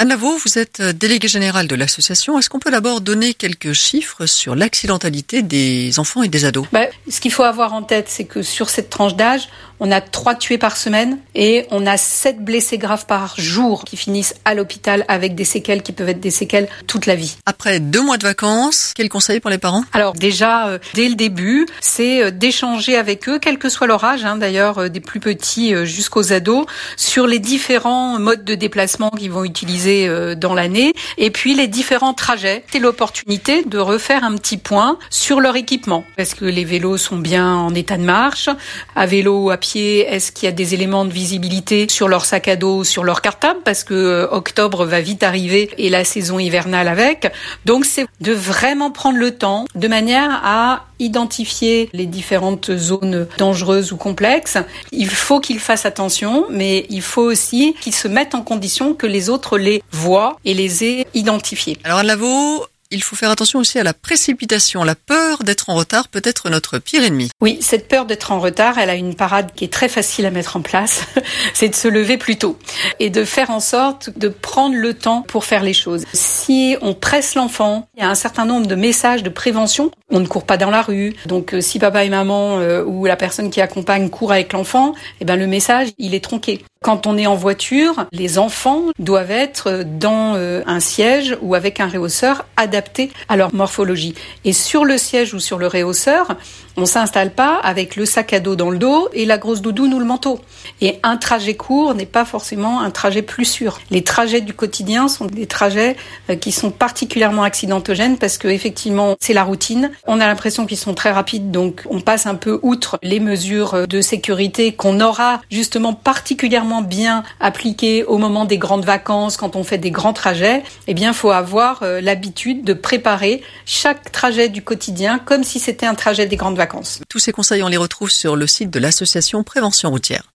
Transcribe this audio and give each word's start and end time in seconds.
Anne 0.00 0.10
Lavaux, 0.10 0.38
vous 0.38 0.60
êtes 0.60 0.80
déléguée 0.80 1.26
générale 1.26 1.66
de 1.66 1.74
l'association. 1.74 2.38
Est-ce 2.38 2.48
qu'on 2.48 2.60
peut 2.60 2.70
d'abord 2.70 3.00
donner 3.00 3.34
quelques 3.34 3.72
chiffres 3.72 4.26
sur 4.26 4.54
l'accidentalité 4.54 5.42
des 5.42 5.98
enfants 5.98 6.22
et 6.22 6.28
des 6.28 6.44
ados? 6.44 6.68
Bah, 6.72 6.86
Ce 7.10 7.20
qu'il 7.20 7.32
faut 7.32 7.42
avoir 7.42 7.74
en 7.74 7.82
tête, 7.82 8.08
c'est 8.08 8.22
que 8.22 8.42
sur 8.42 8.70
cette 8.70 8.90
tranche 8.90 9.16
d'âge, 9.16 9.48
on 9.80 9.90
a 9.90 10.00
trois 10.00 10.34
tués 10.34 10.58
par 10.58 10.76
semaine 10.76 11.18
et 11.34 11.66
on 11.70 11.86
a 11.86 11.96
sept 11.96 12.44
blessés 12.44 12.78
graves 12.78 13.06
par 13.06 13.34
jour 13.38 13.84
qui 13.84 13.96
finissent 13.96 14.34
à 14.44 14.54
l'hôpital 14.54 15.04
avec 15.08 15.34
des 15.34 15.44
séquelles 15.44 15.82
qui 15.82 15.92
peuvent 15.92 16.08
être 16.08 16.20
des 16.20 16.30
séquelles 16.30 16.68
toute 16.86 17.06
la 17.06 17.14
vie. 17.14 17.36
Après 17.46 17.80
deux 17.80 18.00
mois 18.00 18.18
de 18.18 18.24
vacances, 18.24 18.92
quel 18.94 19.08
conseil 19.08 19.40
pour 19.40 19.50
les 19.50 19.58
parents? 19.58 19.84
Alors 19.92 20.14
déjà, 20.14 20.68
euh, 20.68 20.78
dès 20.94 21.08
le 21.08 21.14
début, 21.14 21.66
c'est 21.80 22.22
euh, 22.22 22.30
d'échanger 22.30 22.96
avec 22.96 23.28
eux, 23.28 23.38
quel 23.40 23.58
que 23.58 23.68
soit 23.68 23.86
leur 23.86 24.04
âge, 24.04 24.24
hein, 24.24 24.36
d'ailleurs 24.36 24.78
euh, 24.78 24.88
des 24.88 25.00
plus 25.00 25.20
petits 25.20 25.74
jusqu'aux 25.86 26.32
ados, 26.32 26.66
sur 26.96 27.26
les 27.26 27.38
différents 27.38 28.18
modes 28.18 28.44
de 28.44 28.54
déplacement 28.54 29.10
qu'ils 29.10 29.30
vont 29.30 29.44
utiliser 29.44 29.87
dans 30.36 30.54
l'année 30.54 30.92
et 31.16 31.30
puis 31.30 31.54
les 31.54 31.68
différents 31.68 32.14
trajets. 32.14 32.64
C'est 32.70 32.78
l'opportunité 32.78 33.64
de 33.64 33.78
refaire 33.78 34.24
un 34.24 34.36
petit 34.36 34.56
point 34.56 34.98
sur 35.10 35.40
leur 35.40 35.56
équipement. 35.56 36.04
Est-ce 36.16 36.34
que 36.34 36.44
les 36.44 36.64
vélos 36.64 36.98
sont 36.98 37.18
bien 37.18 37.54
en 37.54 37.74
état 37.74 37.96
de 37.96 38.02
marche? 38.02 38.48
À 38.94 39.06
vélo 39.06 39.44
ou 39.44 39.50
à 39.50 39.56
pied 39.56 40.00
est-ce 40.00 40.32
qu'il 40.32 40.46
y 40.46 40.48
a 40.48 40.52
des 40.52 40.74
éléments 40.74 41.04
de 41.04 41.12
visibilité 41.12 41.86
sur 41.88 42.08
leur 42.08 42.24
sac 42.24 42.48
à 42.48 42.56
dos, 42.56 42.84
sur 42.84 43.04
leur 43.04 43.20
cartable? 43.22 43.60
Parce 43.64 43.84
que 43.84 43.94
euh, 43.94 44.28
octobre 44.30 44.84
va 44.84 45.00
vite 45.00 45.22
arriver 45.22 45.70
et 45.78 45.90
la 45.90 46.04
saison 46.04 46.38
hivernale 46.38 46.88
avec. 46.88 47.32
Donc 47.64 47.84
c'est 47.84 48.06
de 48.20 48.32
vraiment 48.32 48.90
prendre 48.90 49.18
le 49.18 49.36
temps 49.36 49.66
de 49.74 49.88
manière 49.88 50.40
à 50.44 50.87
identifier 50.98 51.88
les 51.92 52.06
différentes 52.06 52.76
zones 52.76 53.26
dangereuses 53.38 53.92
ou 53.92 53.96
complexes. 53.96 54.58
Il 54.92 55.10
faut 55.10 55.40
qu'ils 55.40 55.60
fassent 55.60 55.86
attention, 55.86 56.46
mais 56.50 56.86
il 56.90 57.02
faut 57.02 57.22
aussi 57.22 57.74
qu'ils 57.80 57.94
se 57.94 58.08
mettent 58.08 58.34
en 58.34 58.42
condition 58.42 58.94
que 58.94 59.06
les 59.06 59.30
autres 59.30 59.58
les 59.58 59.82
voient 59.92 60.38
et 60.44 60.54
les 60.54 60.84
aient 60.84 61.06
identifiés. 61.14 61.76
Alors 61.84 62.02
Lavaux, 62.02 62.64
il 62.90 63.02
faut 63.02 63.16
faire 63.16 63.30
attention 63.30 63.58
aussi 63.58 63.78
à 63.78 63.82
la 63.82 63.92
précipitation. 63.92 64.82
La 64.82 64.94
peur 64.94 65.42
d'être 65.42 65.70
en 65.70 65.74
retard 65.74 66.08
peut 66.08 66.22
être 66.24 66.48
notre 66.48 66.78
pire 66.78 67.04
ennemi. 67.04 67.30
Oui, 67.40 67.58
cette 67.60 67.88
peur 67.88 68.06
d'être 68.06 68.32
en 68.32 68.40
retard, 68.40 68.78
elle 68.78 68.90
a 68.90 68.94
une 68.94 69.14
parade 69.14 69.52
qui 69.54 69.64
est 69.64 69.72
très 69.72 69.88
facile 69.88 70.26
à 70.26 70.30
mettre 70.30 70.56
en 70.56 70.62
place. 70.62 71.02
c'est 71.54 71.68
de 71.68 71.74
se 71.74 71.88
lever 71.88 72.16
plus 72.16 72.36
tôt 72.36 72.58
et 72.98 73.10
de 73.10 73.24
faire 73.24 73.50
en 73.50 73.60
sorte 73.60 74.10
de 74.16 74.28
prendre 74.28 74.74
le 74.74 74.94
temps 74.94 75.22
pour 75.22 75.44
faire 75.44 75.62
les 75.62 75.74
choses. 75.74 76.04
Si 76.12 76.76
on 76.80 76.94
presse 76.94 77.34
l'enfant, 77.34 77.88
il 77.96 78.02
y 78.02 78.06
a 78.06 78.08
un 78.08 78.14
certain 78.14 78.46
nombre 78.46 78.66
de 78.66 78.74
messages 78.74 79.22
de 79.22 79.30
prévention. 79.30 79.90
On 80.10 80.20
ne 80.20 80.26
court 80.26 80.44
pas 80.44 80.56
dans 80.56 80.70
la 80.70 80.82
rue. 80.82 81.14
Donc, 81.26 81.54
euh, 81.54 81.60
si 81.60 81.78
papa 81.78 82.04
et 82.04 82.08
maman 82.08 82.58
euh, 82.58 82.82
ou 82.84 83.04
la 83.04 83.16
personne 83.16 83.50
qui 83.50 83.60
accompagne 83.60 84.08
court 84.08 84.32
avec 84.32 84.52
l'enfant, 84.54 84.94
eh 85.20 85.24
ben, 85.24 85.36
le 85.36 85.46
message, 85.46 85.88
il 85.98 86.14
est 86.14 86.24
tronqué. 86.24 86.64
Quand 86.80 87.08
on 87.08 87.18
est 87.18 87.26
en 87.26 87.34
voiture, 87.34 88.06
les 88.12 88.38
enfants 88.38 88.84
doivent 89.00 89.32
être 89.32 89.82
dans 89.84 90.34
euh, 90.36 90.62
un 90.66 90.78
siège 90.78 91.36
ou 91.42 91.56
avec 91.56 91.80
un 91.80 91.88
réhausseur 91.88 92.44
adapté 92.56 93.10
à 93.28 93.36
leur 93.36 93.52
morphologie. 93.52 94.14
Et 94.44 94.52
sur 94.52 94.84
le 94.84 94.96
siège 94.96 95.34
ou 95.34 95.40
sur 95.40 95.58
le 95.58 95.66
réhausseur, 95.66 96.36
on 96.76 96.86
s'installe 96.86 97.32
pas 97.32 97.56
avec 97.56 97.96
le 97.96 98.06
sac 98.06 98.32
à 98.32 98.38
dos 98.38 98.54
dans 98.54 98.70
le 98.70 98.78
dos 98.78 99.08
et 99.12 99.24
la 99.24 99.38
grosse 99.38 99.60
doudoune 99.60 99.92
ou 99.92 99.98
le 99.98 100.04
manteau. 100.04 100.38
Et 100.80 101.00
un 101.02 101.16
trajet 101.16 101.54
court 101.54 101.94
n'est 101.94 102.06
pas 102.06 102.24
forcément 102.24 102.80
un 102.80 102.92
trajet 102.92 103.22
plus 103.22 103.44
sûr. 103.44 103.80
Les 103.90 104.04
trajets 104.04 104.40
du 104.40 104.54
quotidien 104.54 105.08
sont 105.08 105.24
des 105.24 105.46
trajets 105.46 105.96
euh, 106.30 106.36
qui 106.36 106.52
sont 106.52 106.70
particulièrement 106.70 107.42
accidentogènes 107.42 108.18
parce 108.18 108.38
que 108.38 108.46
effectivement 108.46 109.16
c'est 109.18 109.32
la 109.32 109.42
routine. 109.42 109.90
On 110.06 110.20
a 110.20 110.26
l'impression 110.28 110.64
qu'ils 110.64 110.78
sont 110.78 110.94
très 110.94 111.10
rapides, 111.10 111.50
donc 111.50 111.82
on 111.90 112.00
passe 112.00 112.26
un 112.26 112.36
peu 112.36 112.60
outre 112.62 113.00
les 113.02 113.18
mesures 113.18 113.88
de 113.88 114.00
sécurité 114.00 114.72
qu'on 114.72 115.00
aura 115.00 115.40
justement 115.50 115.94
particulièrement 115.94 116.67
bien 116.82 117.22
appliqué 117.40 118.04
au 118.04 118.18
moment 118.18 118.44
des 118.44 118.58
grandes 118.58 118.84
vacances, 118.84 119.36
quand 119.36 119.56
on 119.56 119.64
fait 119.64 119.78
des 119.78 119.90
grands 119.90 120.12
trajets, 120.12 120.62
eh 120.86 120.94
bien, 120.94 121.12
faut 121.12 121.30
avoir 121.30 121.82
euh, 121.82 122.00
l'habitude 122.00 122.64
de 122.64 122.72
préparer 122.72 123.42
chaque 123.66 124.12
trajet 124.12 124.48
du 124.48 124.62
quotidien 124.62 125.18
comme 125.18 125.44
si 125.44 125.58
c'était 125.58 125.86
un 125.86 125.94
trajet 125.94 126.26
des 126.26 126.36
grandes 126.36 126.56
vacances. 126.56 127.00
Tous 127.08 127.18
ces 127.18 127.32
conseils, 127.32 127.62
on 127.62 127.68
les 127.68 127.76
retrouve 127.76 128.10
sur 128.10 128.36
le 128.36 128.46
site 128.46 128.70
de 128.70 128.78
l'association 128.78 129.42
Prévention 129.42 129.90
routière. 129.90 130.22